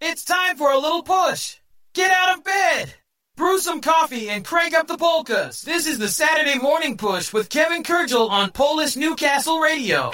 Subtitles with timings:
[0.00, 1.56] It's time for a little push.
[1.92, 2.94] Get out of bed.
[3.36, 5.62] Brew some coffee and crank up the polkas.
[5.62, 10.12] This is the Saturday Morning Push with Kevin Kurdziel on Polish Newcastle Radio.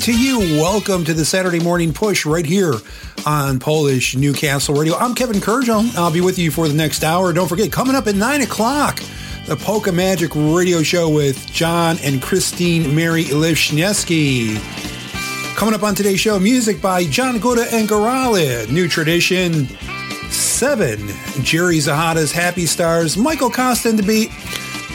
[0.00, 0.38] To you.
[0.58, 2.72] Welcome to the Saturday Morning Push right here
[3.26, 4.96] on Polish Newcastle Radio.
[4.96, 5.94] I'm Kevin Kurdziel.
[5.94, 7.34] I'll be with you for the next hour.
[7.34, 9.00] Don't forget, coming up at 9 o'clock,
[9.46, 14.56] the Polka Magic Radio Show with John and Christine Mary Lishneski.
[15.54, 19.66] Coming up on today's show, music by John Guda and Gorala, New Tradition,
[20.30, 20.98] 7,
[21.42, 24.30] Jerry Zahada's Happy Stars, Michael Costa and the Beat,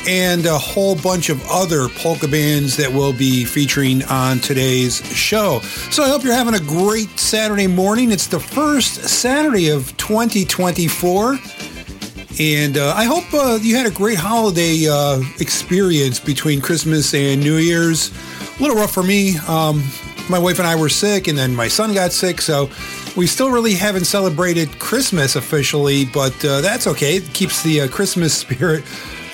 [0.07, 5.59] and a whole bunch of other polka bands that we'll be featuring on today's show.
[5.91, 8.11] So I hope you're having a great Saturday morning.
[8.11, 11.38] It's the first Saturday of 2024.
[12.39, 17.41] And uh, I hope uh, you had a great holiday uh, experience between Christmas and
[17.41, 18.11] New Year's.
[18.59, 19.38] A little rough for me.
[19.47, 19.83] Um,
[20.29, 22.69] my wife and I were sick, and then my son got sick, so
[23.15, 27.17] we still really haven't celebrated Christmas officially, but uh, that's okay.
[27.17, 28.83] It keeps the uh, Christmas spirit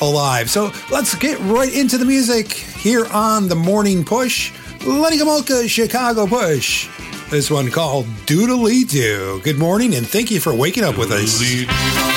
[0.01, 0.49] alive.
[0.49, 4.51] So let's get right into the music here on the Morning Push.
[4.85, 6.89] Lenny Gomulka Chicago Push.
[7.29, 9.39] This one called Doodly Doo.
[9.43, 12.10] Good morning, and thank you for waking up with us.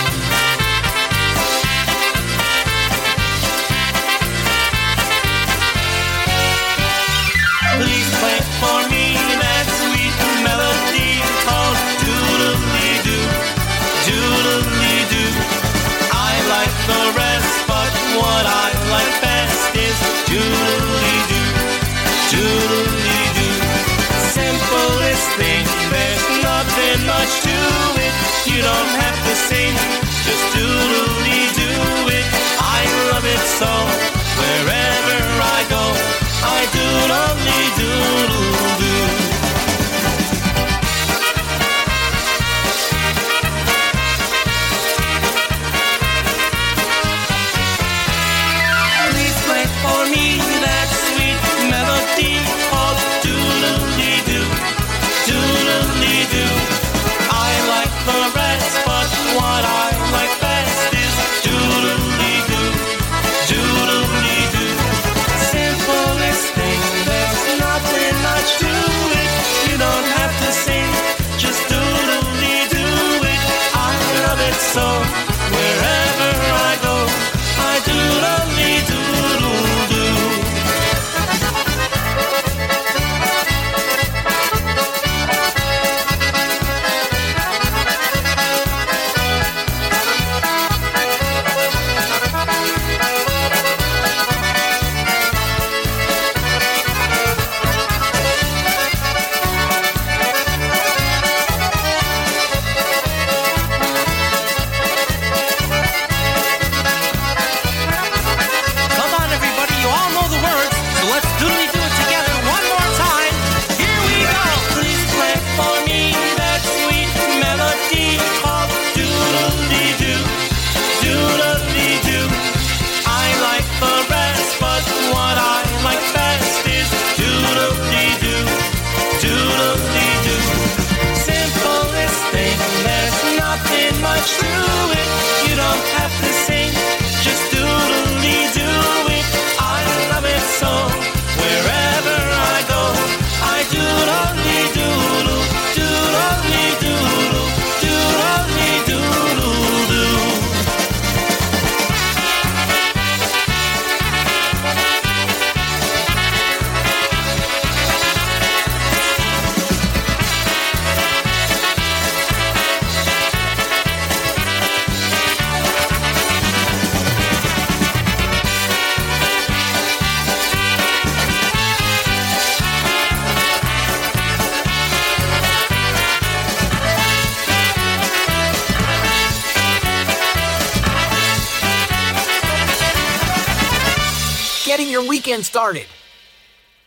[184.75, 185.87] Getting your weekend started.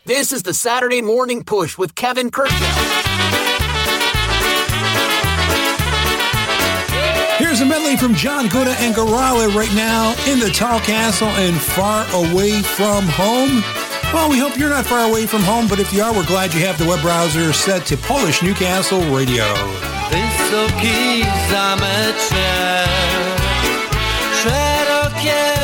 [0.03, 2.67] This is the Saturday Morning Push with Kevin Kurdziel.
[7.37, 11.55] Here's a medley from John Guda and Gorala right now in the Tall Castle and
[11.55, 13.63] far away from home.
[14.13, 16.53] Well, we hope you're not far away from home, but if you are, we're glad
[16.53, 19.45] you have the web browser set to Polish Newcastle Radio.
[20.11, 22.89] Wysoki zameczek,
[24.43, 25.56] szerokie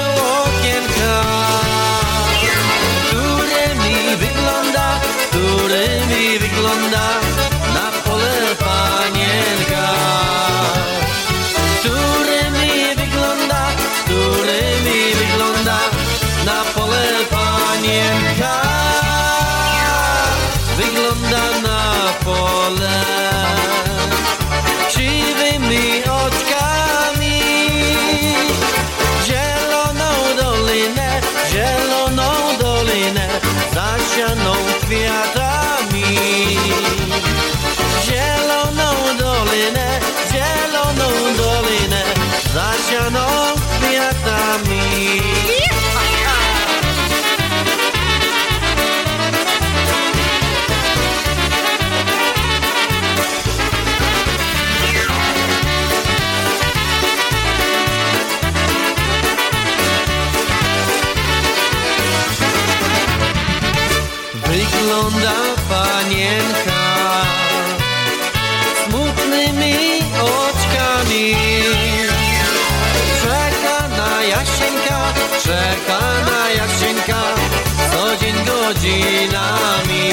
[78.83, 80.09] godzinami.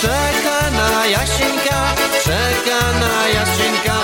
[0.00, 1.94] Czeka na Jasieńka,
[2.24, 3.98] czeka na Jasieńka,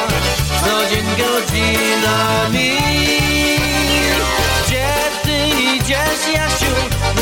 [0.64, 2.76] co dzień godzinami.
[4.66, 4.88] Gdzie
[5.22, 6.74] ty idziesz, Jasiu,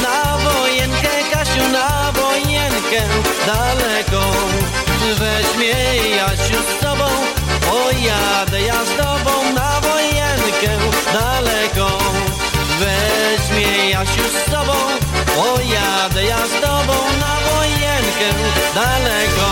[0.03, 3.03] na wojenkę, Kasiu, na wojenkę
[3.47, 4.23] daleką?
[5.19, 5.75] Weźmie
[6.17, 7.09] Jasiu z sobą,
[7.71, 10.79] pojadę ja z tobą na wojenkę
[11.13, 11.89] daleką.
[12.81, 14.75] Weźmie Jasiu z sobą,
[15.69, 18.29] pojadę ja z tobą na wojenkę
[18.75, 19.49] daleką.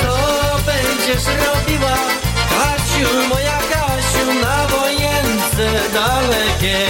[0.00, 0.16] Co
[0.66, 1.96] będziesz robiła,
[2.50, 6.88] Kasiu, moja Kasiu, na wojence dalekiej?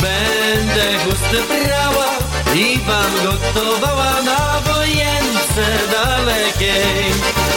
[0.00, 2.10] Będę chusty brała
[2.54, 7.12] i wam gotowała na wojence dalekiej.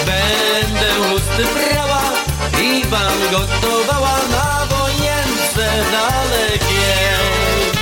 [0.05, 2.01] Będę chusty brała
[2.61, 7.80] i wam gotowała na wojence dalekiej.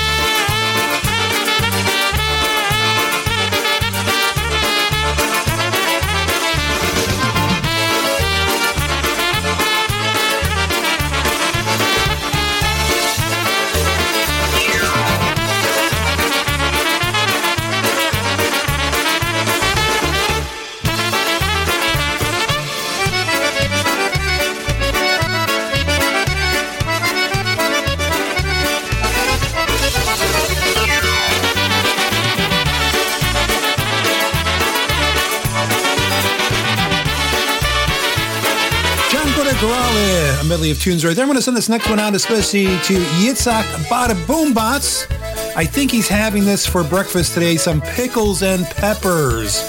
[40.50, 41.22] Medley of tunes right there.
[41.22, 45.06] I'm going to send this next one out especially to Yitzhak Bada Boombots.
[45.54, 49.60] I think he's having this for breakfast today, some pickles and peppers.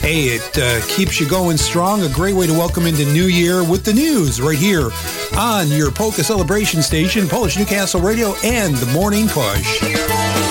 [0.00, 2.02] Hey, it uh, keeps you going strong.
[2.02, 4.90] A great way to welcome into New Year with the news right here
[5.38, 10.47] on your Polka Celebration Station, Polish Newcastle Radio, and the Morning Push.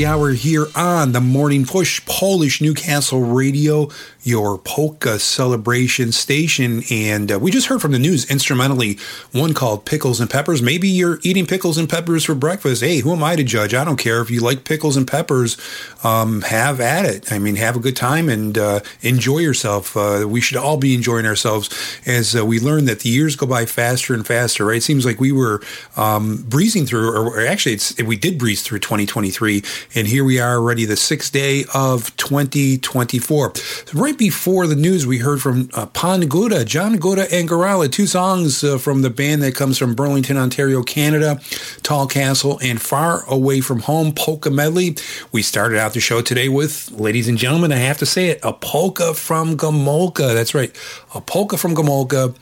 [0.00, 3.88] The hour here on the Morning Push Polish Newcastle Radio,
[4.22, 6.82] your polka celebration station.
[6.90, 8.98] And uh, we just heard from the news instrumentally
[9.32, 10.60] one called Pickles and Peppers.
[10.60, 12.82] Maybe you're eating pickles and peppers for breakfast.
[12.82, 13.72] Hey, who am I to judge?
[13.72, 14.20] I don't care.
[14.20, 15.56] If you like pickles and peppers,
[16.04, 17.32] um, have at it.
[17.32, 19.96] I mean, have a good time and uh, enjoy yourself.
[19.96, 21.70] Uh, we should all be enjoying ourselves
[22.04, 24.76] as uh, we learn that the years go by faster and faster, right?
[24.76, 25.62] It seems like we were
[25.96, 29.62] um, breezing through, or, or actually, we did breeze through 2023.
[29.94, 33.52] And here we are already the sixth day of 2024.
[33.94, 38.06] right before the news, we heard from uh, Pan Guda, John Guda and Gorala, two
[38.06, 41.40] songs uh, from the band that comes from Burlington, Ontario, Canada,
[41.82, 44.96] Tall Castle and Far Away from Home Polka Medley.
[45.32, 48.40] We started out the show today with, ladies and gentlemen, I have to say it,
[48.42, 50.34] a polka from Gomulka.
[50.34, 50.74] That's right,
[51.14, 52.34] a polka from Gomulka.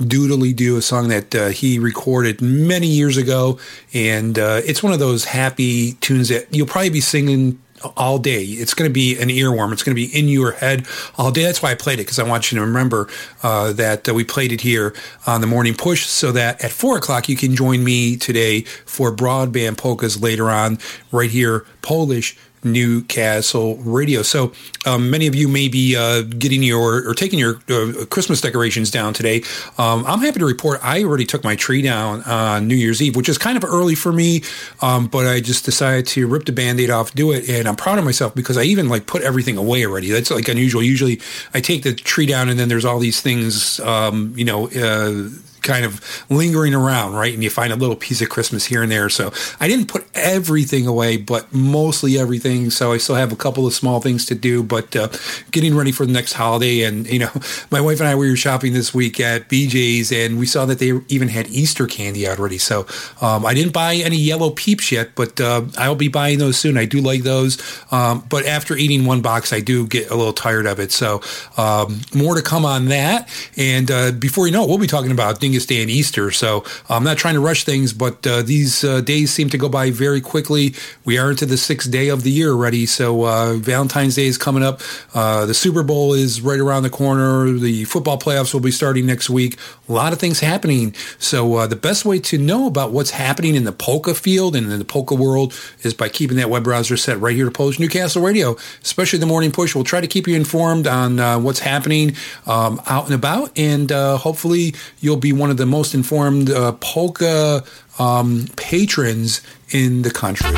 [0.00, 3.58] Doodly Doo, a song that uh, he recorded many years ago.
[3.92, 7.60] And uh, it's one of those happy tunes that you'll probably be singing
[7.96, 8.42] all day.
[8.42, 9.72] It's going to be an earworm.
[9.72, 11.42] It's going to be in your head all day.
[11.42, 13.08] That's why I played it because I want you to remember
[13.42, 14.94] uh, that uh, we played it here
[15.26, 19.14] on the morning push so that at four o'clock you can join me today for
[19.14, 20.78] broadband polkas later on
[21.12, 24.22] right here, Polish Newcastle Radio.
[24.22, 24.52] So
[24.86, 28.90] um, many of you may be uh, getting your or taking your uh, Christmas decorations
[28.90, 29.42] down today.
[29.76, 33.16] Um, I'm happy to report I already took my tree down on New Year's Eve,
[33.16, 34.42] which is kind of early for me,
[34.80, 37.98] um, but I just decided to rip the band-aid off, do it, and I'm proud
[37.98, 40.10] of myself because I even like put everything away already.
[40.10, 40.82] That's like unusual.
[40.82, 41.20] Usually
[41.54, 45.28] I take the tree down and then there's all these things, um, you know, uh,
[45.62, 47.32] kind of lingering around, right?
[47.32, 49.08] And you find a little piece of Christmas here and there.
[49.08, 52.70] So I didn't put everything away, but mostly everything.
[52.70, 55.08] So I still have a couple of small things to do, but uh,
[55.50, 56.82] getting ready for the next holiday.
[56.82, 57.30] And, you know,
[57.70, 60.78] my wife and I, we were shopping this week at BJ's and we saw that
[60.78, 62.58] they even had Easter candy already.
[62.58, 62.86] So
[63.20, 66.76] um, I didn't buy any yellow peeps yet, but uh, I'll be buying those soon.
[66.76, 67.58] I do like those.
[67.92, 70.92] Um, but after eating one box, I do get a little tired of it.
[70.92, 71.20] So
[71.56, 73.28] um, more to come on that.
[73.56, 76.30] And uh, before you know it, we'll be talking about Dingus Day and Easter.
[76.30, 79.68] So I'm not trying to rush things, but uh, these uh, days seem to go
[79.68, 80.74] by very quickly.
[81.04, 82.86] We are into the sixth day of the year already.
[82.86, 84.80] So uh, Valentine's Day is coming up.
[85.14, 87.50] Uh, the Super Bowl is right around the corner.
[87.52, 89.58] The football playoffs will be starting next week.
[89.88, 90.94] A lot of things happening.
[91.18, 94.70] So uh, the best way to know about what's happening in the polka field and
[94.70, 97.78] in the polka world is by keeping that web browser set right here to Polish
[97.78, 99.74] Newcastle Radio, especially the morning push.
[99.74, 102.14] We'll try to keep you informed on uh, what's happening
[102.46, 107.64] um, out and about, and hopefully you'll be one of the most informed uh, polka
[107.98, 109.40] um, patrons
[109.70, 110.50] in the country.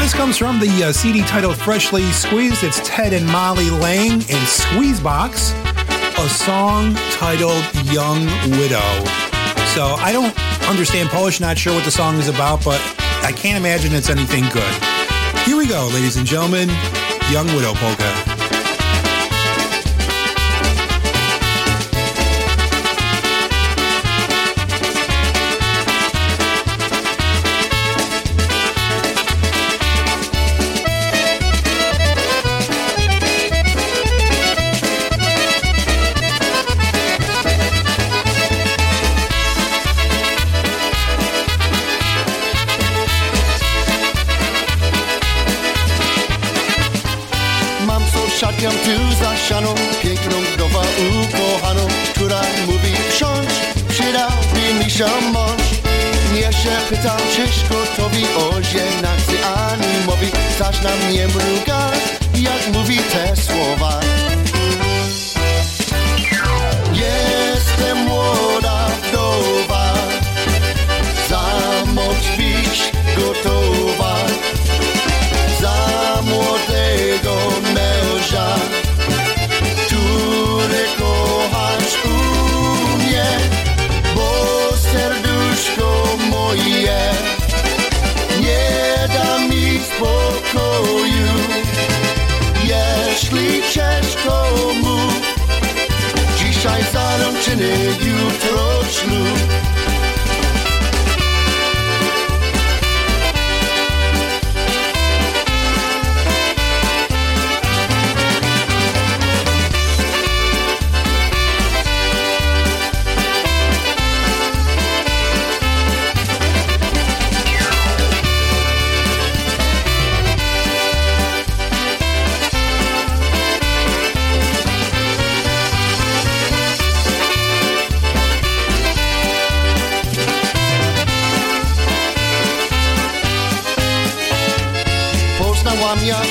[0.00, 2.64] This comes from the uh, CD titled Freshly Squeezed.
[2.64, 5.52] It's Ted and Molly Lang and Squeezebox,
[6.18, 9.04] a song titled Young Widow.
[9.74, 10.34] So I don't
[10.68, 12.80] understand Polish, not sure what the song is about, but
[13.22, 14.72] I can't imagine it's anything good.
[15.44, 16.68] Here we go, ladies and gentlemen
[17.30, 18.27] Young Widow Polka.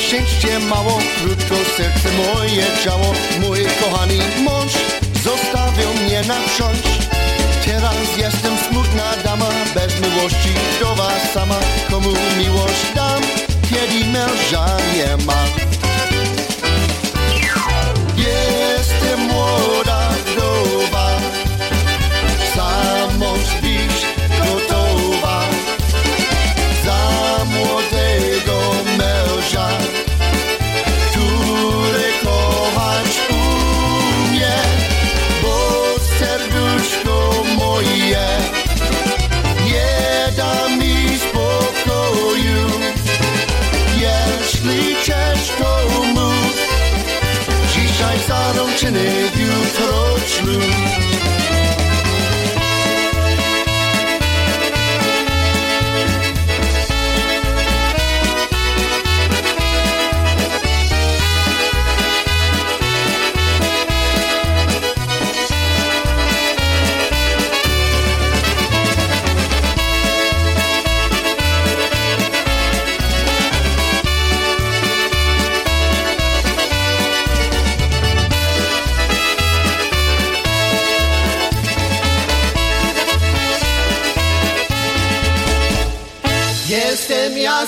[0.07, 3.13] szczęście mało, krótko serce moje ciało.
[3.39, 4.73] Mój kochany mąż
[5.23, 7.07] zostawił mnie na trząść
[7.65, 11.59] Teraz jestem smutna dama, bez miłości do was sama.
[11.89, 13.21] Komu miłość dam,
[13.69, 15.43] kiedy męża nie ma?
[18.17, 19.27] Jestem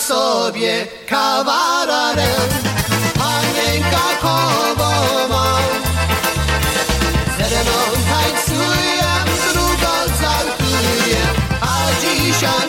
[0.10, 2.50] sobie kawararem
[3.20, 5.58] Panienka koło ma
[7.38, 9.12] Ze mną tańcuję,
[9.54, 11.22] drugą zaltuję
[11.62, 12.69] A dzisiaj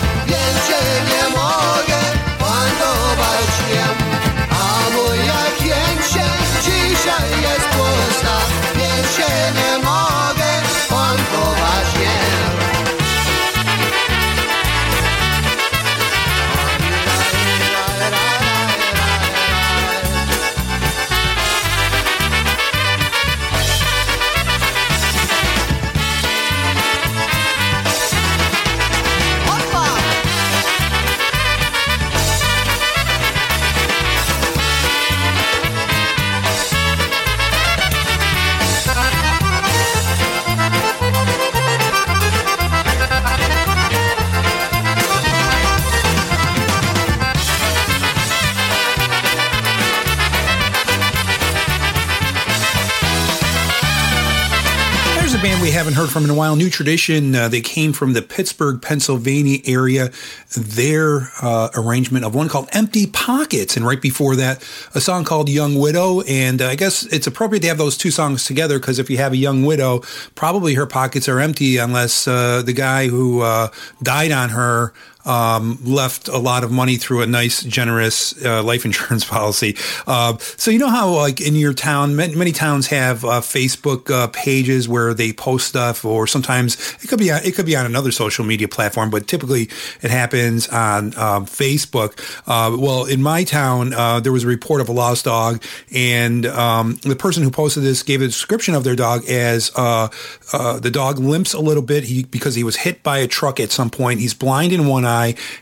[55.81, 57.33] haven't heard from in a while, New Tradition.
[57.33, 60.11] Uh, they came from the Pittsburgh, Pennsylvania area.
[60.55, 63.75] Their uh, arrangement of one called Empty Pockets.
[63.75, 64.61] And right before that,
[64.93, 66.21] a song called Young Widow.
[66.21, 69.17] And uh, I guess it's appropriate to have those two songs together because if you
[69.17, 70.03] have a young widow,
[70.35, 73.69] probably her pockets are empty unless uh, the guy who uh,
[74.03, 74.93] died on her
[75.25, 79.75] um, left a lot of money through a nice, generous uh, life insurance policy.
[80.07, 84.09] Uh, so you know how, like in your town, many, many towns have uh, Facebook
[84.09, 87.75] uh, pages where they post stuff, or sometimes it could be on, it could be
[87.75, 89.69] on another social media platform, but typically
[90.01, 92.19] it happens on um, Facebook.
[92.47, 96.45] Uh, well, in my town, uh, there was a report of a lost dog, and
[96.45, 101.19] um, the person who posted this gave a description of their dog as the dog
[101.19, 104.19] limps a little bit he, because he was hit by a truck at some point.
[104.19, 105.10] He's blind in one eye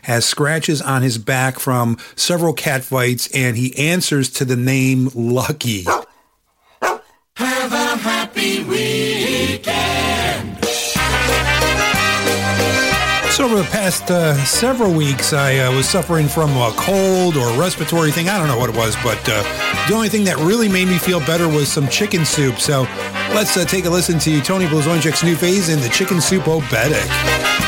[0.02, 5.10] has scratches on his back from several cat fights, and he answers to the name
[5.14, 5.84] Lucky.
[7.36, 10.00] Have a happy weekend.
[13.40, 17.48] So over the past uh, several weeks, I uh, was suffering from a cold or
[17.48, 18.28] a respiratory thing.
[18.28, 19.42] I don't know what it was, but uh,
[19.88, 22.58] the only thing that really made me feel better was some chicken soup.
[22.58, 22.82] So
[23.32, 27.59] let's uh, take a listen to Tony Blazonczyk's New Phaze in the Chicken Soup Oberek.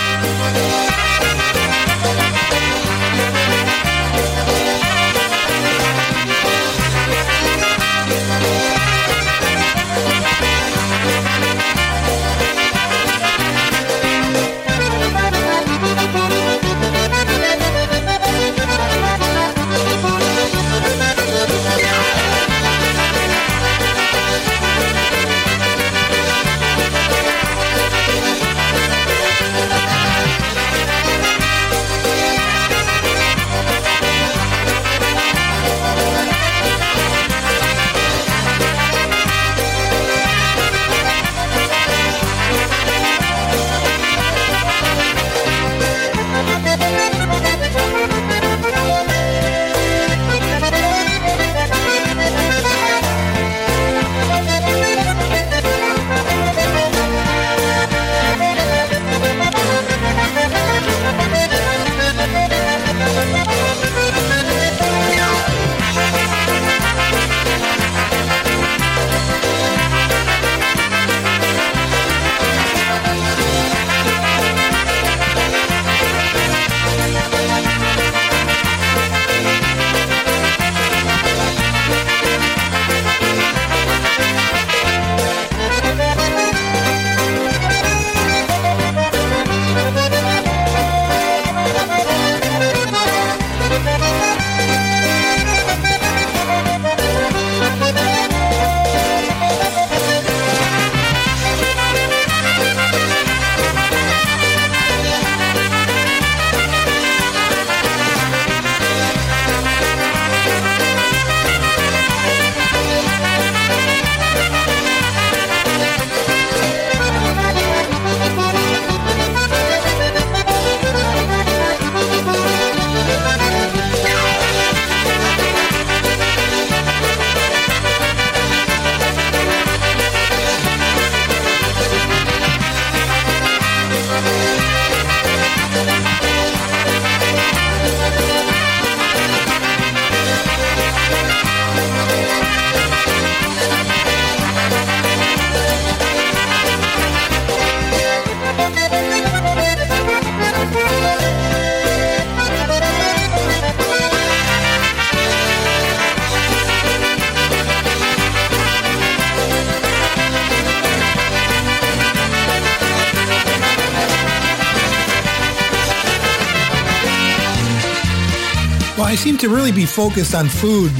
[169.22, 170.90] Seem to really be focused on food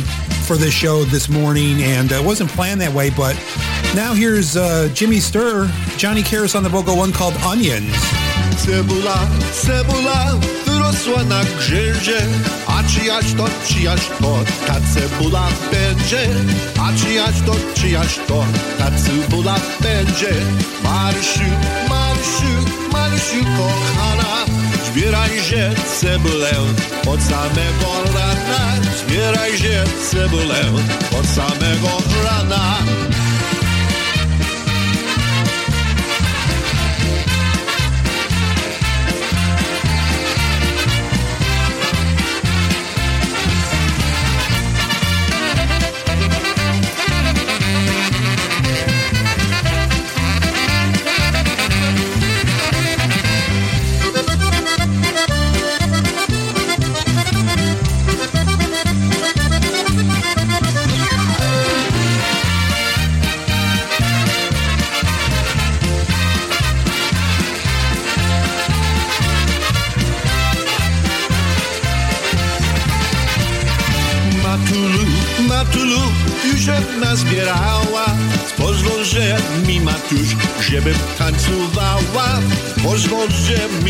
[0.46, 3.10] for this show this morning, and it uh, wasn't planned that way.
[3.10, 3.34] But
[3.96, 5.66] now here's uh, Jimmy Sturr,
[5.98, 7.90] Johnny Karas on the vocal, one called Onions.
[8.62, 11.42] Cebula, cebula wyrosła na
[12.66, 16.28] A czyjaś to, czyjaś to, ta cebula będzie
[16.80, 18.44] A czyjaś to, czyjaś to,
[18.78, 20.34] ta cebula będzie
[23.56, 26.50] kochana Zbierajże cebulę
[27.06, 28.76] od samego rana.
[28.98, 30.60] Zbierajże cebulę
[31.20, 31.88] od samego
[32.24, 32.78] rana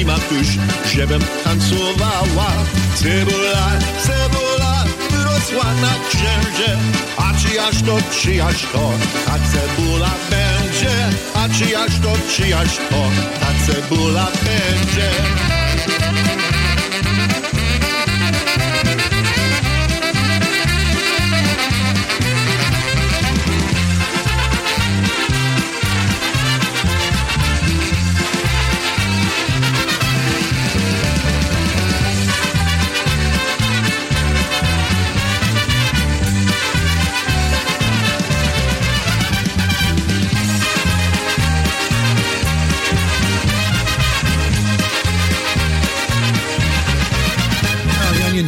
[0.02, 0.46] mi matuś,
[0.94, 2.52] żebym tancowała
[2.94, 3.70] Cebula,
[4.02, 6.76] cebula wyrosła na księże
[7.16, 8.92] A czyjaż to, czyjaż to,
[9.26, 10.90] ta cebula będzie?
[11.34, 13.10] A czyjaż to, czyjaż to,
[13.40, 15.10] ta cebula będzie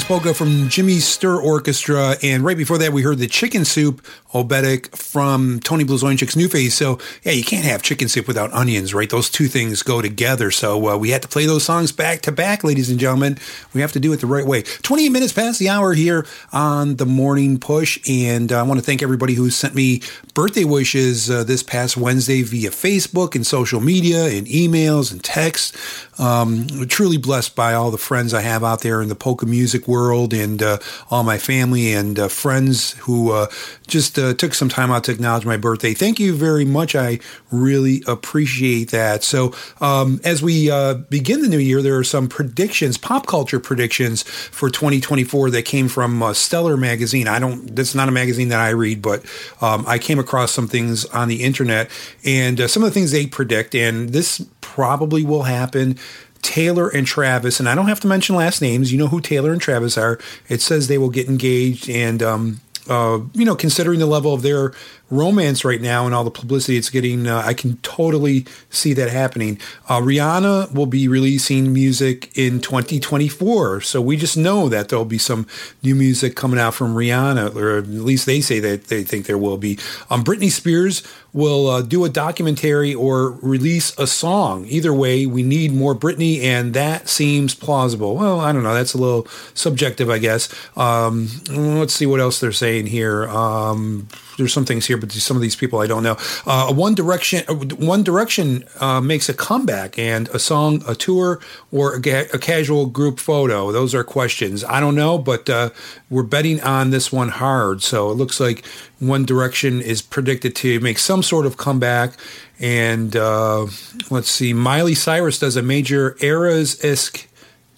[0.05, 4.05] polka from Jimmy Sturr Orchestra, and right before that, we heard the Chicken Soup
[4.35, 6.73] Oberek from Tony Blazonczyk's New Phaze.
[6.73, 9.09] So, yeah, you can't have chicken soup without onions, right?
[9.09, 10.51] Those two things go together.
[10.51, 13.39] So, uh, we had to play those songs back to back, ladies and gentlemen.
[13.73, 14.63] We have to do it the right way.
[14.63, 18.85] 28 minutes past the hour here on the morning push, and uh, I want to
[18.85, 20.03] thank everybody who sent me
[20.35, 26.09] birthday wishes uh, this past Wednesday via Facebook and social media and emails and texts.
[26.19, 29.89] Um, truly blessed by all the friends I have out there in the polka music
[29.89, 30.79] world and uh,
[31.11, 33.47] all my family and uh, friends who uh,
[33.87, 35.95] just uh, took some time out to acknowledge my birthday.
[35.95, 36.95] Thank you very much.
[36.95, 37.19] I
[37.51, 39.23] really appreciate that.
[39.23, 43.61] So, um, as we uh, begin the new year, there are some predictions, pop culture
[43.61, 47.29] predictions for 2024 that came from uh, Stellar magazine.
[47.29, 49.25] I don't, that's not a magazine that I read, but
[49.61, 51.91] um, I came across some things on the internet
[52.25, 55.99] and some of the things they predict, and this probably will happen.
[56.43, 58.93] Taylor and Travis, and I don't have to mention last names.
[58.93, 60.19] You know who Taylor and Travis are.
[60.47, 64.43] It says they will get engaged, and um, uh, you know, considering the level of
[64.43, 64.73] their
[65.11, 69.11] romance right now and all the publicity it's getting, uh, I can totally see that
[69.11, 69.59] happening.
[69.89, 75.19] Uh, Rihanna will be releasing music in 2024, so we just know that there'll be
[75.19, 75.47] some
[75.83, 79.39] new music coming out from Rihanna, or at least they say that they think there
[79.39, 79.79] will be.
[80.11, 81.03] Um, Britney Spears
[81.35, 84.65] will uh, do a documentary or release a song.
[84.69, 88.15] Either way, we need more Britney, and that seems plausible.
[88.17, 88.75] Well, I don't know.
[88.75, 90.49] That's a little subjective, I guess.
[90.77, 93.29] Um, let's see what else they're saying here.
[93.29, 96.17] Um, there's some things here, but some of these people I don't know.
[96.47, 101.41] Uh, One Direction, uh, One Direction uh, makes a comeback, and a song, a tour,
[101.73, 103.73] or a, ga- a, casual group photo.
[103.73, 104.65] Those are questions.
[104.65, 105.71] I don't know, but uh,
[106.11, 107.83] we're betting on this one hard.
[107.83, 108.65] So it looks like
[108.99, 112.15] One Direction is predicted to make some sort of comeback.
[112.61, 113.67] And uh,
[114.11, 117.29] let's see, Miley Cyrus does a major Eras esque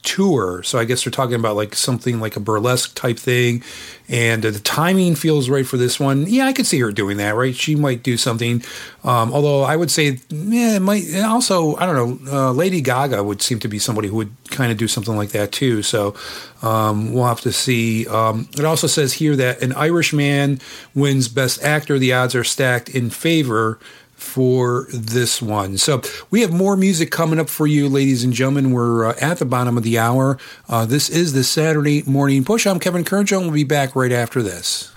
[0.07, 0.63] tour.
[0.63, 3.63] So I guess they're talking about like something like a burlesque type thing.
[4.09, 6.27] And the timing feels right for this one.
[6.29, 7.55] Yeah, I could see her doing that, right?
[7.55, 8.63] She might do something.
[9.03, 13.25] Um, although I would say, yeah, it might also, I don't know, uh, Lady Gaga
[13.25, 15.83] would seem to be somebody who would kind of do something like that too.
[15.83, 16.15] So
[16.63, 18.07] um, we'll have to see.
[18.07, 20.61] Um, it also says here that an Irish man
[20.95, 21.99] wins Best Actor.
[21.99, 23.81] The odds are stacked in favor
[24.17, 25.79] for this one.
[25.79, 28.73] So we have more music coming up for you, ladies and gentlemen.
[28.73, 30.39] We're uh, at the bottom of the hour.
[30.69, 32.67] Uh, this is the Saturday Morning Push.
[32.67, 33.43] I'm Kevin Kurdziel.
[33.43, 34.96] we'll be back right after this.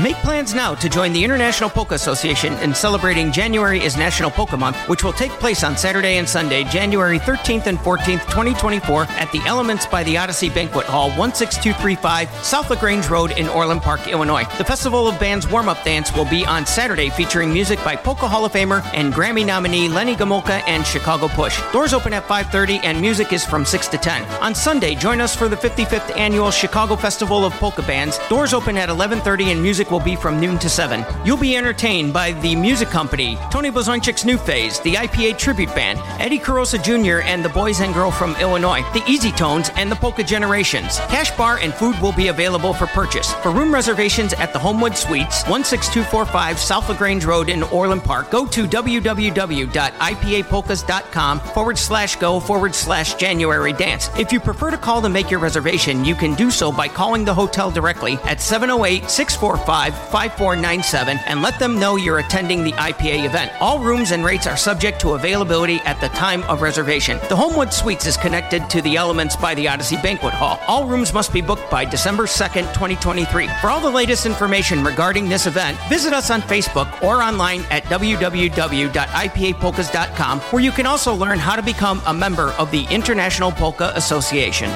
[0.00, 4.56] Make plans now to join the International Polka Association in celebrating January is National Polka
[4.56, 9.30] Month, which will take place on Saturday and Sunday, January 13th and 14th, 2024, at
[9.32, 14.44] the Elements by the Odyssey Banquet Hall, 16235 South LaGrange Road in Orland Park, Illinois.
[14.56, 18.26] The Festival of Bands warm up dance will be on Saturday, featuring music by Polka
[18.26, 21.60] Hall of Famer and Grammy nominee Lenny Gomulka and Chicago Push.
[21.70, 24.24] Doors open at 5:30 and music is from 6 to 10.
[24.40, 28.18] On Sunday, join us for the 55th annual Chicago Festival of Polka Bands.
[28.30, 31.04] Doors open at 11:30 and music will be from noon to 7.
[31.24, 35.98] You'll be entertained by the music company, Tony Blazonczyk's New Phaze, the IPA Tribute Band,
[36.20, 37.26] Eddie Carosa Jr.
[37.26, 40.98] and the Boys and Girl from Illinois, the Easy Tones, and the Polka Generations.
[41.08, 43.32] Cash bar and food will be available for purchase.
[43.34, 48.46] For room reservations at the Homewood Suites, 16245 South LaGrange Road in Orland Park, go
[48.46, 54.10] to www.ipapolkas.com forward slash go forward slash January dance.
[54.18, 57.24] If you prefer to call to make your reservation, you can do so by calling
[57.24, 63.24] the hotel directly at 708 645 5497 and let them know you're attending the IPA
[63.24, 63.50] event.
[63.58, 67.18] All rooms and rates are subject to availability at the time of reservation.
[67.30, 70.60] The Homewood Suites is connected to the Elements by the Odyssey Banquet Hall.
[70.68, 73.48] All rooms must be booked by December 2nd, 2023.
[73.62, 77.84] For all the latest information regarding this event, visit us on Facebook or online at
[77.84, 83.92] www.ipapolkas.com, where you can also learn how to become a member of the International Polka
[83.94, 84.68] Association.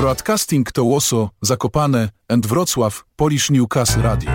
[0.00, 4.30] Broadcasting to Łoso, Zakopane and Wrocław, Polish Newcastle Radio.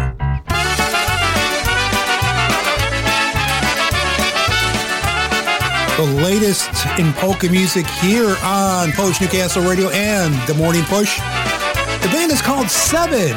[5.98, 11.18] The latest in polka music here on Polish Newcastle Radio and The Morning Push.
[11.18, 13.34] The band is called Seven,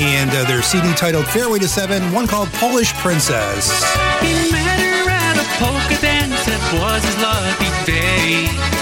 [0.00, 3.68] and uh, their CD titled Fairway to Seven, one called Polish Princess.
[4.22, 6.48] He met her at a polka dance,
[6.80, 8.77] was his lucky day.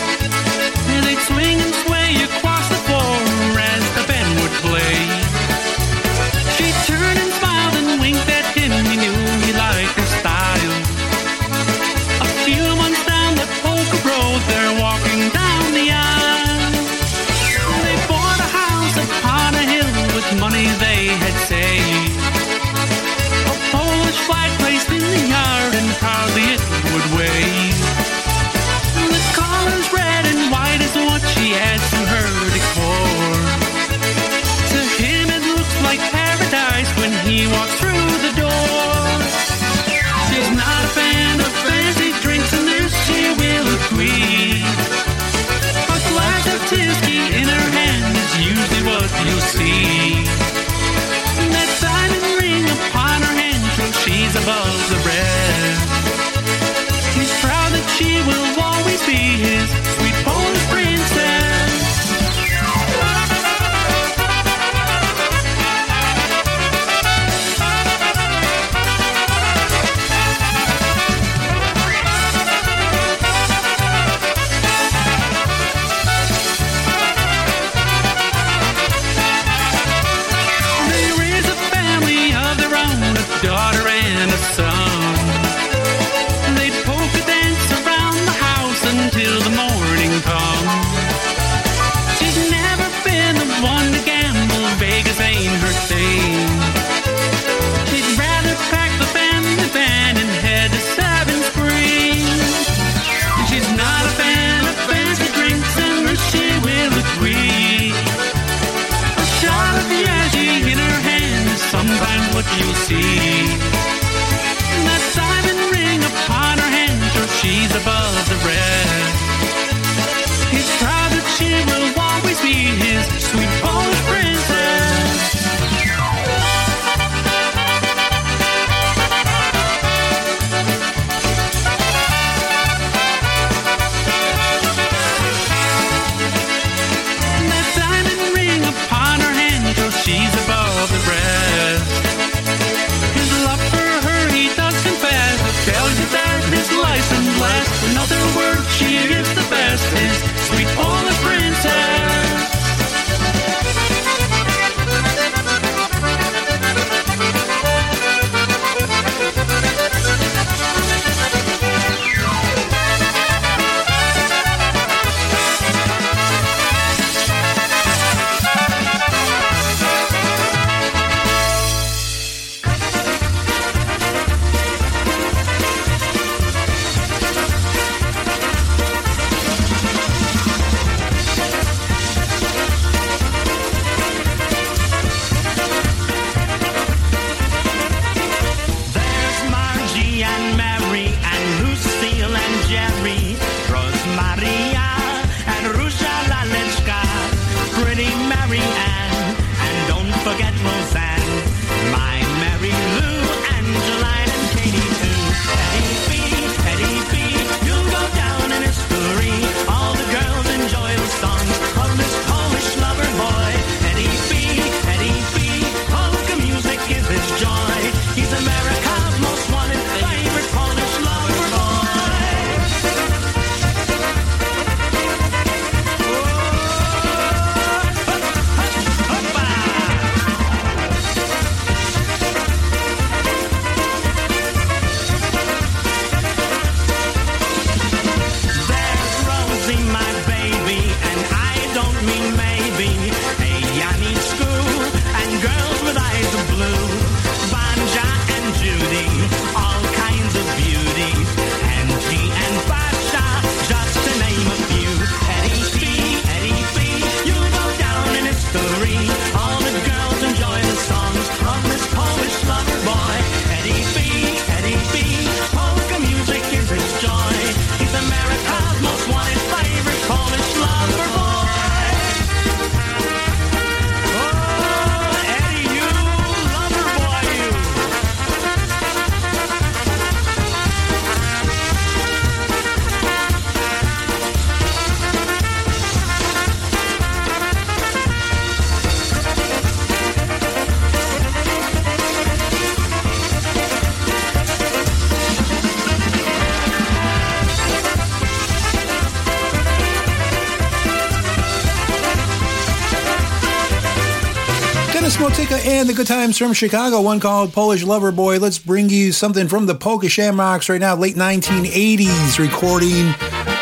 [305.17, 308.39] Smotika and the Good Times from Chicago, one called Polish Lover Boy.
[308.39, 313.15] Let's bring you something from the Polka Shamrocks right now, late 1980s recording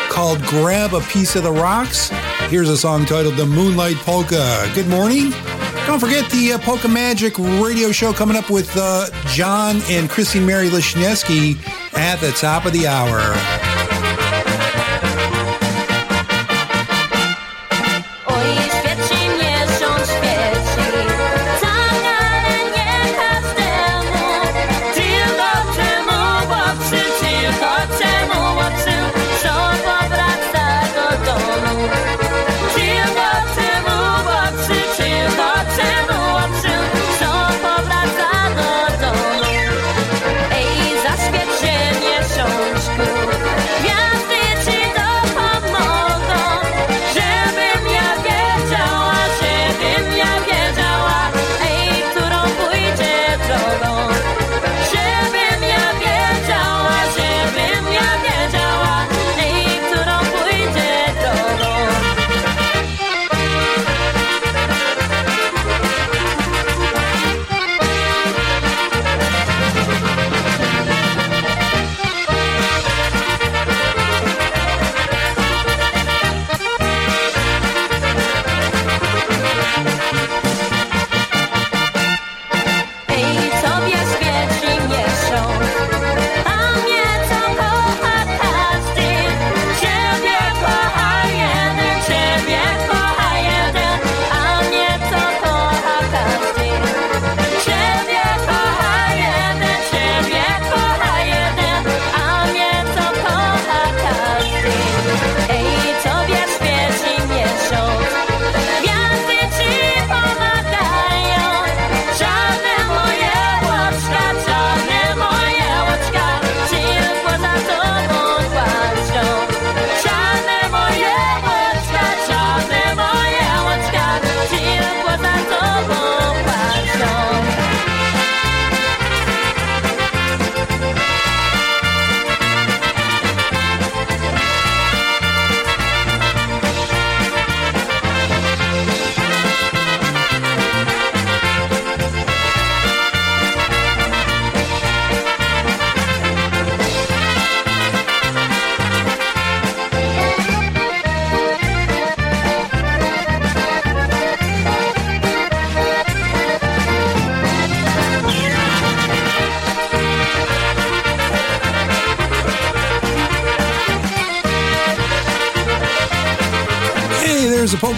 [0.09, 2.09] called Grab a Piece of the Rocks.
[2.49, 4.69] Here's a song titled The Moonlight Polka.
[4.75, 5.31] Good morning.
[5.87, 10.45] Don't forget the uh, Polka Magic radio show coming up with uh, John and Christine
[10.45, 11.55] Mary Lishneski
[11.97, 13.64] at the top of the hour.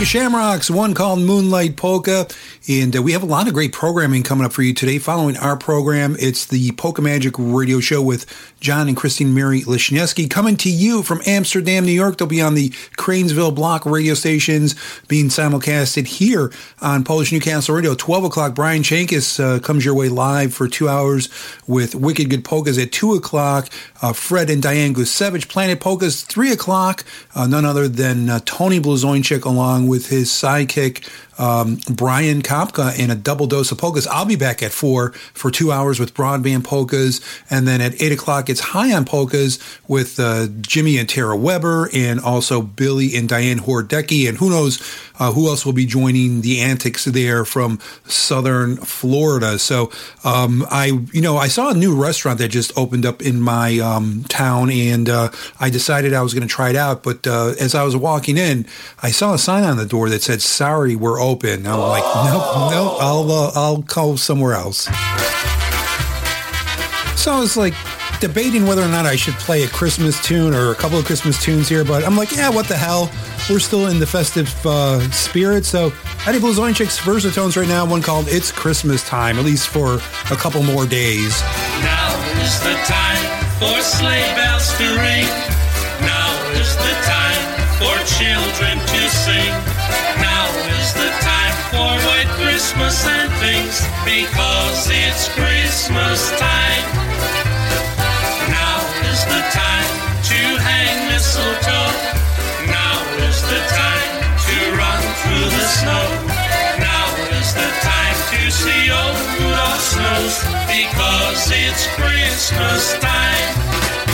[0.07, 2.27] Shamrocks, one called Moonlight Polka.
[2.69, 4.99] And uh, we have a lot of great programming coming up for you today.
[4.99, 8.25] Following our program, it's the Polka Magic radio show with
[8.67, 12.17] John and Christine Mary Lishneski coming to you from Amsterdam, New York.
[12.17, 14.75] They'll be on the Cranesville block radio stations
[15.07, 16.51] being simulcasted here
[16.81, 17.95] on Polish Newcastle Radio.
[17.95, 21.29] 12 o'clock, Brian Chankis uh, comes your way live for two hours
[21.65, 23.69] with Wicked Good Polkas at 2 o'clock.
[24.01, 27.05] Uh, Fred and Diane Gusevich, Planet Polkas, 3 o'clock.
[27.33, 31.07] Uh, none other than uh, Tony Blazonczyk along with his sidekick,
[31.39, 34.07] um, Brian Kopka, in a double dose of polkas.
[34.07, 37.21] I'll be back at 4 for two hours with broadband polkas.
[37.49, 41.89] And then at 8 o'clock, it's High on Polkas with uh, Jimmy and Tara Weber
[41.93, 44.27] and also Billy and Diane Hordecki.
[44.27, 44.79] And who knows
[45.19, 49.57] uh, who else will be joining the antics there from southern Florida.
[49.59, 49.91] So
[50.23, 53.79] um, I, you know, I saw a new restaurant that just opened up in my
[53.79, 55.29] um, town, and uh,
[55.59, 57.03] I decided I was going to try it out.
[57.03, 58.65] But uh, as I was walking in,
[59.01, 62.71] I saw a sign on the door that said "Sorry, we're open." I'm like, nope,
[62.71, 64.85] nope, I'll uh, I'll go somewhere else.
[67.17, 67.73] So I was like
[68.19, 71.41] debating whether or not I should play a Christmas tune or a couple of Christmas
[71.41, 73.11] tunes here, but I'm like, yeah, what the hell?
[73.49, 75.65] We're still in the festive uh, spirit.
[75.65, 75.93] So
[76.25, 79.95] Eddie Blazonczyk's Versatones right now, one called It's Christmas Time, at least for
[80.31, 81.41] a couple more days.
[81.81, 82.11] Now
[82.43, 83.23] is the time
[83.59, 85.27] for sleigh bells to ring.
[86.01, 87.43] Now is the time
[87.77, 89.53] for children to sing.
[90.21, 90.47] Now
[90.81, 97.46] is the time for white Christmas and things because it's Christmas time.
[101.27, 101.91] Mistletoe.
[102.67, 104.13] Now is the time
[104.47, 106.05] to run through the snow.
[106.79, 110.35] Now is the time to see old Rudolph snows
[110.71, 114.06] because it's Christmas time.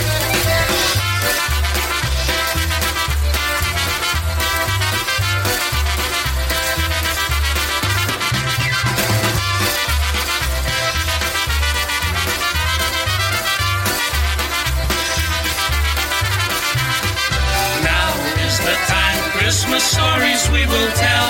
[19.74, 21.30] Christmas stories we will tell.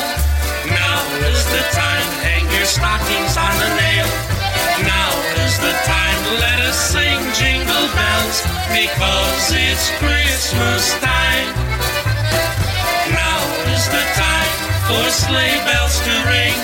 [0.68, 1.00] Now
[1.32, 4.08] is the time, hang your stockings on the nail.
[4.84, 5.12] Now
[5.48, 11.48] is the time, let us sing jingle bells, because it's Christmas time.
[13.16, 13.40] Now
[13.72, 14.54] is the time
[14.92, 16.60] for sleigh bells to ring.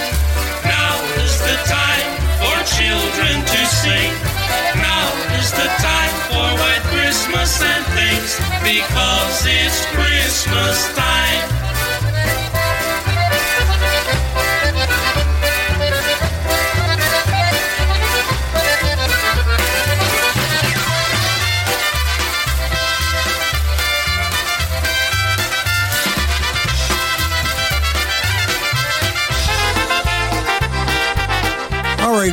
[0.67, 2.08] Now is the time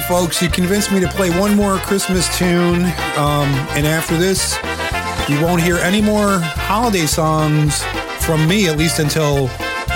[0.08, 2.84] folks, you convinced me to play one more Christmas tune.
[3.16, 4.56] Um, and after this,
[5.28, 7.82] you won't hear any more holiday songs
[8.24, 9.48] from me, at least until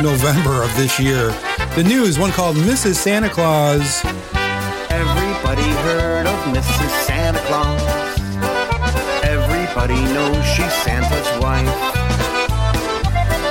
[0.03, 1.29] November of this year.
[1.77, 2.97] The news, one called Mrs.
[2.97, 4.05] Santa Claus.
[4.91, 6.91] Everybody heard of Mrs.
[7.07, 7.81] Santa Claus.
[9.23, 11.69] Everybody knows she's Santa's wife.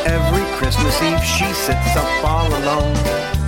[0.05, 3.38] Every Christmas Eve she sits up all alone.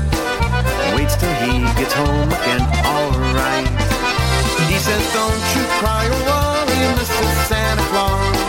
[1.21, 3.69] Till he gets home again, alright.
[4.65, 7.33] He says, Don't you cry or worry, Mrs.
[7.45, 8.41] Santa Claus.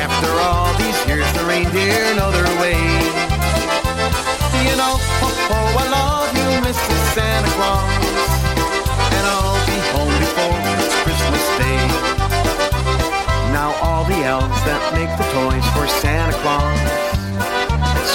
[0.00, 2.80] After all these years, the reindeer know their way.
[4.64, 7.00] You know, oh, oh, I love you, Mrs.
[7.12, 7.92] Santa Claus.
[9.12, 11.84] And I'll be home before it's Christmas Day.
[13.52, 16.80] Now all the elves that make the toys for Santa Claus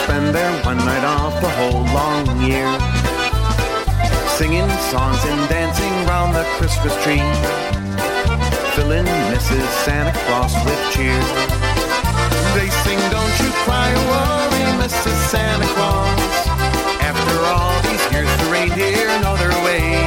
[0.02, 2.95] spend their one night off the whole long year.
[4.36, 7.24] Singing songs and dancing round the Christmas tree.
[8.76, 9.64] Filling Mrs.
[9.88, 11.16] Santa Claus with cheer.
[12.52, 15.16] They sing, don't you cry or worry, Mrs.
[15.32, 16.20] Santa Claus.
[17.00, 20.04] After all these years, the reindeer know their way.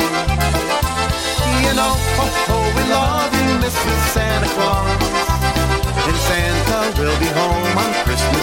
[1.65, 3.99] You know, oh, oh, we love you, Mrs.
[4.13, 5.09] Santa Claus.
[6.05, 8.38] And Santa will be home on Christmas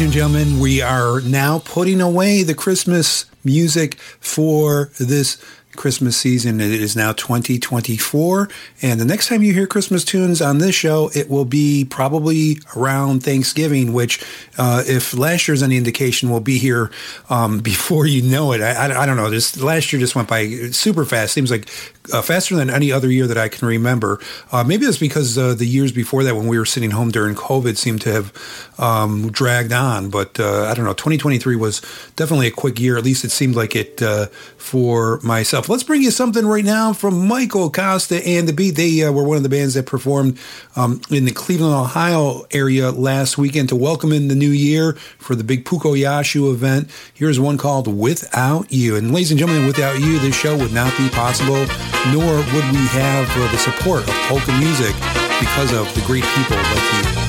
[0.00, 0.58] ladies and gentlemen.
[0.60, 5.36] We are now putting away the Christmas music for this
[5.76, 6.58] Christmas season.
[6.58, 8.48] It is now 2024.
[8.80, 12.60] And the next time you hear Christmas tunes on this show, it will be probably
[12.74, 14.24] around Thanksgiving, which,
[14.56, 16.90] uh, if last year's any indication, will be here
[17.28, 18.62] um, before you know it.
[18.62, 19.28] I, I, I don't know.
[19.28, 21.34] This last year just went by super fast.
[21.34, 21.68] Seems like
[22.12, 24.20] uh, faster than any other year that I can remember.
[24.52, 27.34] Uh, maybe it's because uh, the years before that, when we were sitting home during
[27.34, 30.10] COVID, seemed to have um, dragged on.
[30.10, 30.94] But uh, I don't know.
[30.94, 31.80] 2023 was
[32.16, 32.96] definitely a quick year.
[32.96, 35.68] At least it seemed like it uh, for myself.
[35.68, 38.72] Let's bring you something right now from Michael Costa and the Beat.
[38.76, 40.38] They uh, were one of the bands that performed
[40.76, 45.34] um, in the Cleveland, Ohio area last weekend to welcome in the new year for
[45.34, 46.90] the big Puko Yashu event.
[47.14, 48.96] Here's one called Without You.
[48.96, 51.66] And ladies and gentlemen, without you, this show would not be possible,
[52.08, 54.94] nor would we have uh, the support of polka music
[55.38, 57.19] because of the great people like you.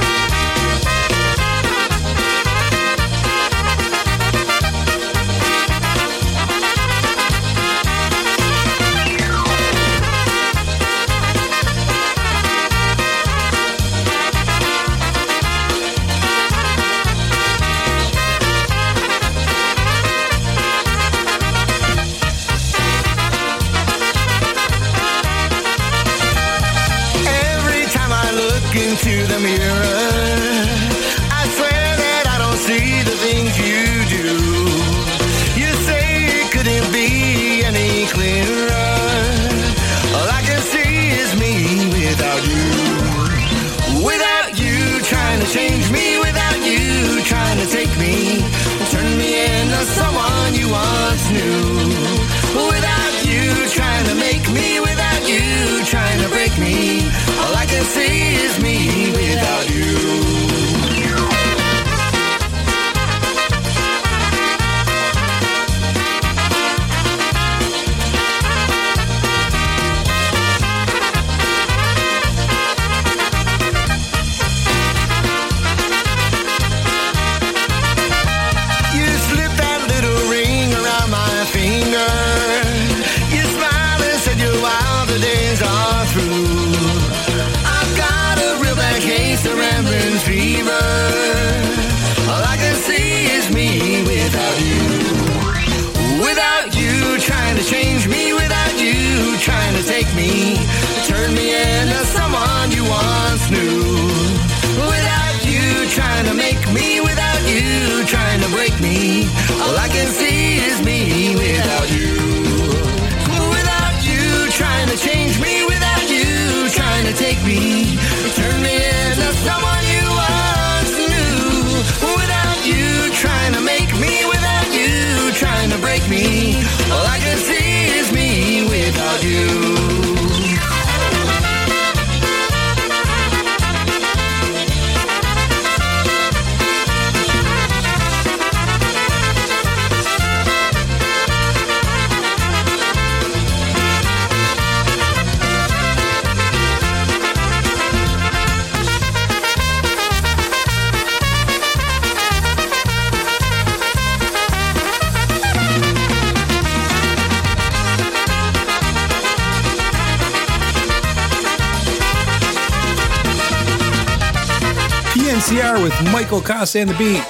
[166.05, 167.23] Michael Costa and the Beat.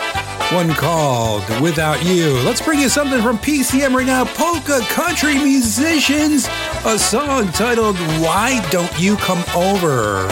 [0.54, 2.34] One called Without You.
[2.46, 4.26] Let's bring you something from PCM right now.
[4.26, 6.48] Polka Country Musicians,
[6.86, 10.28] a song titled Why Don't You Come Over?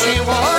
[0.00, 0.57] Hej, czy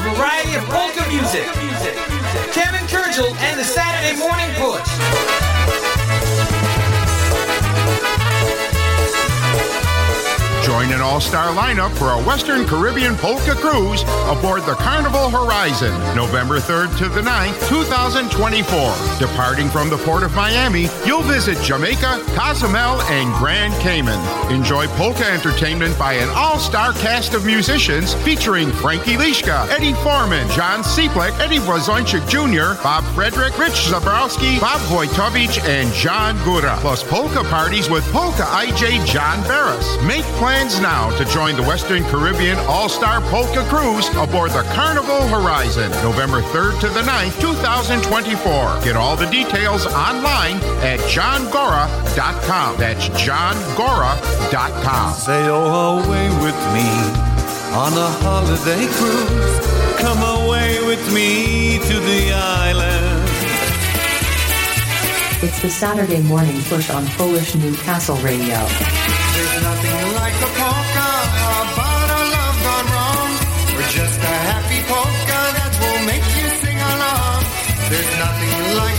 [0.00, 1.44] a variety of polka music.
[2.52, 4.88] Kevin Kurdziel and the Saturday Morning Push.
[10.64, 16.60] Join an all-star lineup for a Western Caribbean polka cruise aboard the Carnival Horizon, November
[16.60, 19.18] 3rd to the 9th, 2024.
[19.18, 24.20] Departing from the port of Miami, you'll visit Jamaica, Cozumel, and Grand Cayman.
[24.50, 30.82] Enjoy polka entertainment by an all-star cast of musicians featuring Frankie Lishka, Eddie Foreman, John
[30.82, 36.76] Seeplick, Eddie Blazonczyk Jr., Bob Frederick, Rich Zabrowski, Bob Wojtovich, and John Gora.
[36.80, 39.96] Plus polka parties with Polka DJ John Barris.
[40.02, 45.90] Make plans now to join the Western Caribbean All-Star Polka Cruise aboard the Carnival Horizon,
[46.02, 48.80] November 3rd to the 9th, 2024.
[48.82, 52.76] Get all the details online at johngora.com.
[52.78, 54.39] That's johngora.com.
[55.20, 56.88] Sail away with me
[57.76, 59.56] on a holiday cruise.
[59.98, 63.28] Come away with me to the island.
[65.42, 68.58] It's the Saturday morning push on Polish Newcastle Radio.
[69.34, 71.10] There's nothing like a polka
[71.62, 73.30] about a love gone wrong,
[73.92, 75.19] just a happy polka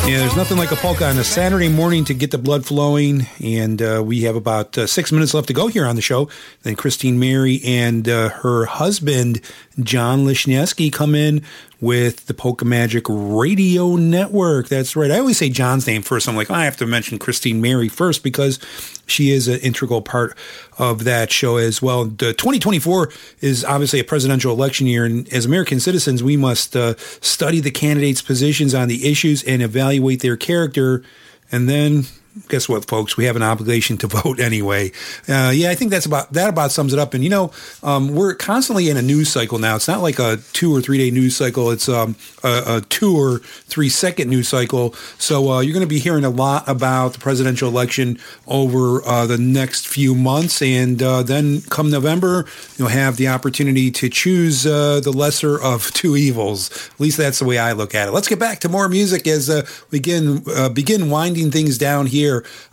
[0.08, 3.28] Yeah, there's nothing like a polka on a Saturday morning to get the blood flowing.
[3.42, 6.28] And uh, we have about uh, six minutes left to go here on the show.
[6.64, 9.40] Then Christine Mary and uh, her husband,
[9.80, 11.44] John Lishneski, come in
[11.82, 14.70] with the Polka Magic Radio Network.
[14.70, 15.10] That's right.
[15.10, 16.30] I always say John's name first.
[16.30, 18.60] I'm like, I have to mention Christine Mary first because
[19.08, 20.38] she is an integral part
[20.78, 22.06] of that show as well.
[22.06, 23.12] The 2024
[23.42, 27.72] is obviously a presidential election year, and as American citizens, we must uh, study the
[27.72, 31.04] candidates' positions on the issues and evaluate their character,
[31.52, 32.06] and then
[32.48, 33.18] guess what, folks?
[33.18, 34.92] We have an obligation to vote anyway.
[35.28, 37.14] Uh, yeah, I think that's about that about sums it up.
[37.14, 37.52] And you know,
[37.84, 39.76] um, we're constantly in a news cycle now.
[39.76, 41.72] It's not like a two or three day news cycle.
[41.72, 44.94] It's um, a, a two or three second news cycle.
[45.18, 49.26] So uh, you're going to be hearing a lot about the presidential election over uh,
[49.26, 52.46] the next few months, and uh, then come November,
[52.78, 56.72] you'll have the opportunity to choose uh, the lesser of two evils.
[56.92, 58.12] At least that's the way I look at it.
[58.12, 59.50] Let's get back to more music as
[59.92, 62.21] we begin uh, begin winding things down here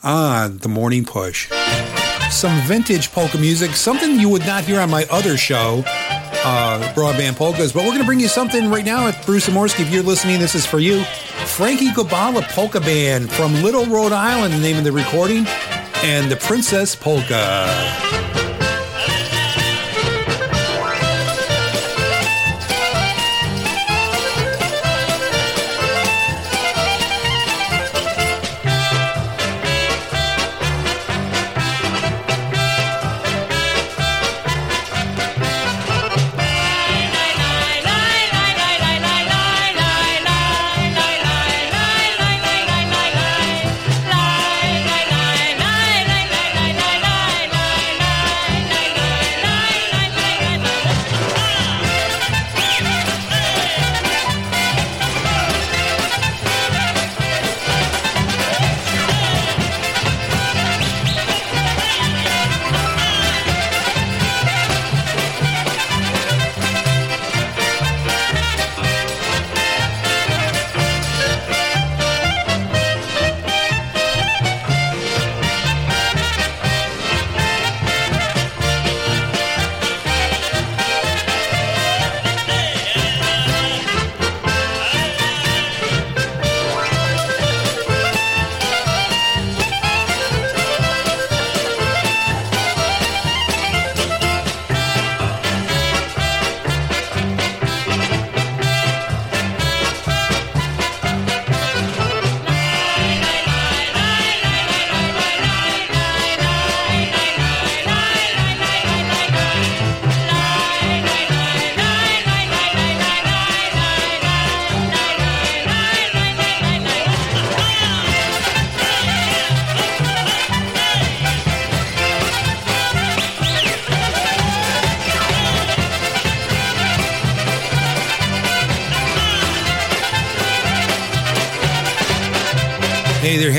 [0.02, 1.50] on the Morning Push.
[2.30, 7.36] Some vintage polka music, something you would not hear on my other show, uh, Broadband
[7.36, 7.72] Polkas.
[7.72, 9.80] But we're going to bring you something right now at Bruce Amorski.
[9.80, 11.02] If you're listening, this is for you.
[11.46, 15.46] Frankie Gabala Polka Band from Little Rhode Island, the name of the recording,
[16.02, 18.27] and the Princess Polka.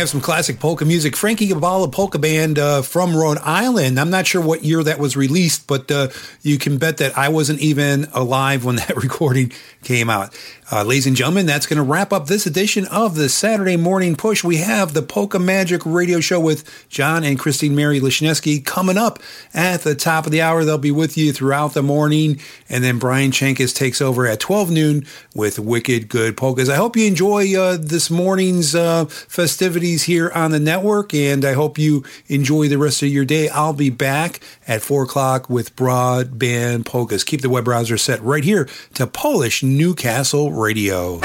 [0.09, 1.15] Have some classic polka music.
[1.15, 3.99] Frankie Gabala Polka Band uh, from Rhode Island.
[3.99, 6.07] I'm not sure what year that was released, but uh,
[6.41, 9.51] you can bet that I wasn't even alive when that recording
[9.83, 10.35] came out.
[10.71, 14.15] Uh, ladies and gentlemen, that's going to wrap up this edition of the Saturday Morning
[14.15, 14.43] Push.
[14.43, 19.17] We have the Polka Magic Radio Show with John and Christine Mary Lishneski coming up
[19.51, 20.63] at the top of the hour.
[20.63, 22.39] They'll be with you throughout the morning,
[22.69, 26.69] and then Brian Chankis takes over at 12 noon with Wicked Good Polkas.
[26.69, 31.53] I hope you enjoy uh, this morning's uh, festivities here on the network, and I
[31.53, 33.49] hope you enjoy the rest of your day.
[33.49, 37.23] I'll be back at 4 o'clock with Broadband Polkas.
[37.23, 41.19] Keep the web browser set right here to Polish Newcastle Radio.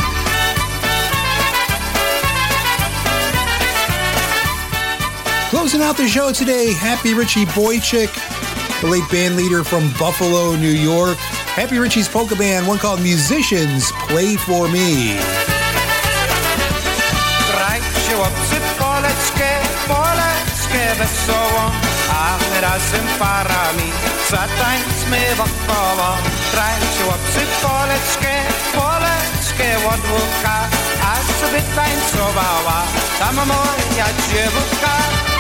[5.51, 8.13] Closing out the show today, Happy Richie Bojczuk,
[8.81, 11.17] the late band leader from Buffalo, New York.
[11.57, 15.17] Happy Richie's polka band, one called Musicians Play For Me.
[17.51, 18.15] Grajcie
[22.11, 23.93] a razem parami
[24.31, 26.09] zatańczmy wokoło.
[26.55, 28.35] Tańczyło psy poleczkę,
[28.73, 30.57] poleczkę od łódka,
[31.03, 32.83] a sobie tańcowała
[33.19, 35.34] tam moja dziewuka.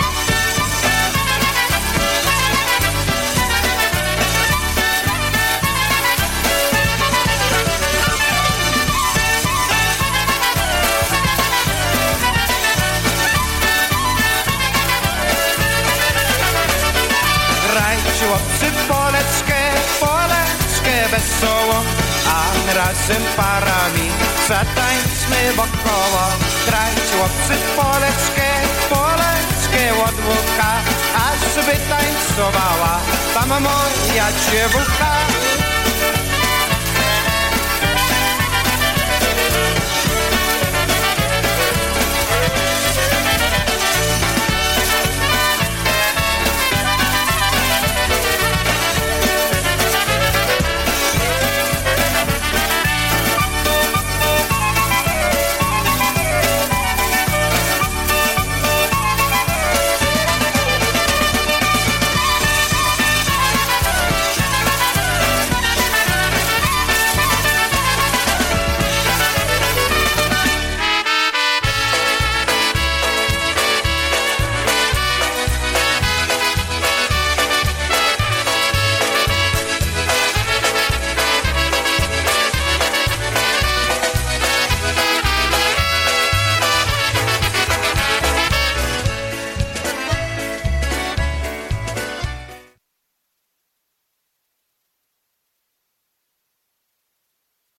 [18.34, 19.60] chłopcy poleczkę,
[20.00, 21.82] poleczkę wesoło,
[22.28, 24.10] a razem parami
[24.48, 26.24] zatańczmy wokoło.
[26.66, 28.48] Grać chłopcy poleczkę,
[28.90, 30.72] poleczkę od wódka,
[31.14, 33.00] aż wytańcowała
[33.34, 35.73] tam moja dziewucha.